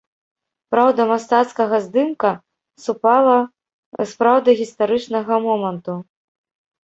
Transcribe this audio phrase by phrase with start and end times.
[0.75, 2.31] Праўда мастацкага здымка
[2.85, 3.35] супала
[4.13, 5.93] з праўдай гістарычнага моманту.